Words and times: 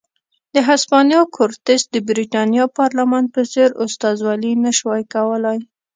د 0.53 0.55
هسپانیا 0.69 1.21
کورتس 1.35 1.81
د 1.93 1.95
برېټانیا 2.09 2.65
پارلمان 2.79 3.23
په 3.33 3.41
څېر 3.51 3.69
استازولي 3.83 4.53
نه 4.63 4.71
شوای 4.77 5.03
کولای. 5.13 5.59